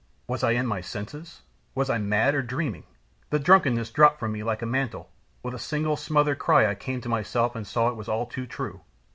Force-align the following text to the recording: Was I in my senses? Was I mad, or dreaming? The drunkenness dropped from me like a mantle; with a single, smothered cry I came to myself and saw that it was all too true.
Was 0.25 0.43
I 0.43 0.53
in 0.53 0.65
my 0.65 0.81
senses? 0.81 1.43
Was 1.75 1.87
I 1.87 1.99
mad, 1.99 2.33
or 2.33 2.41
dreaming? 2.41 2.85
The 3.29 3.37
drunkenness 3.37 3.91
dropped 3.91 4.19
from 4.19 4.31
me 4.31 4.41
like 4.41 4.63
a 4.63 4.65
mantle; 4.65 5.11
with 5.43 5.53
a 5.53 5.59
single, 5.59 5.95
smothered 5.95 6.39
cry 6.39 6.65
I 6.67 6.73
came 6.73 7.01
to 7.01 7.07
myself 7.07 7.55
and 7.55 7.67
saw 7.67 7.85
that 7.85 7.91
it 7.91 7.97
was 7.97 8.09
all 8.09 8.25
too 8.25 8.47
true. 8.47 8.81